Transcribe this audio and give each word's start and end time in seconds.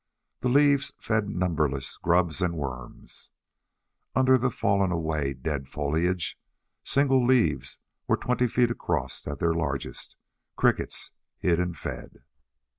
The 0.39 0.49
leaves 0.49 0.93
fed 0.97 1.29
numberless 1.29 1.95
grubs 1.97 2.41
and 2.41 2.57
worms. 2.57 3.29
Under 4.15 4.35
the 4.35 4.49
fallen 4.49 4.91
away 4.91 5.33
dead 5.35 5.67
foliage 5.67 6.39
single 6.83 7.23
leaves 7.23 7.77
were 8.07 8.17
twenty 8.17 8.47
feet 8.47 8.71
across 8.71 9.27
at 9.27 9.37
their 9.37 9.53
largest 9.53 10.15
crickets 10.55 11.11
hid 11.37 11.59
and 11.59 11.77
fed. 11.77 12.23